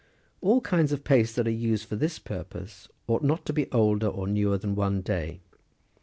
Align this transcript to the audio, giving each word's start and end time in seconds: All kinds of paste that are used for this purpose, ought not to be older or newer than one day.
All 0.41 0.61
kinds 0.61 0.91
of 0.91 1.03
paste 1.03 1.35
that 1.35 1.45
are 1.45 1.51
used 1.51 1.87
for 1.87 1.95
this 1.95 2.17
purpose, 2.17 2.87
ought 3.05 3.21
not 3.23 3.45
to 3.45 3.53
be 3.53 3.69
older 3.71 4.07
or 4.07 4.25
newer 4.27 4.57
than 4.57 4.73
one 4.73 5.01
day. 5.01 5.41